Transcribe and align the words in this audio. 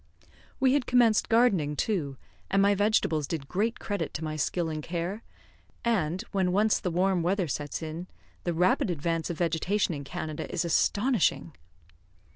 We 0.59 0.73
had 0.73 0.87
commenced 0.87 1.29
gardening, 1.29 1.75
too, 1.75 2.17
and 2.49 2.59
my 2.59 2.73
vegetables 2.73 3.27
did 3.27 3.47
great 3.47 3.77
credit 3.77 4.15
to 4.15 4.23
my 4.23 4.35
skill 4.35 4.67
and 4.67 4.81
care; 4.81 5.21
and, 5.85 6.23
when 6.31 6.51
once 6.51 6.79
the 6.79 6.89
warm 6.89 7.21
weather 7.21 7.47
sets 7.47 7.83
in, 7.83 8.07
the 8.43 8.53
rapid 8.55 8.89
advance 8.89 9.29
of 9.29 9.37
vegetation 9.37 9.93
in 9.93 10.03
Canada 10.03 10.51
is 10.51 10.65
astonishing. 10.65 11.53